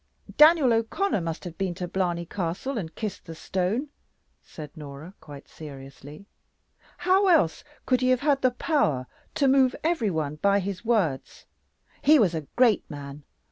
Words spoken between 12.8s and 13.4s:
man.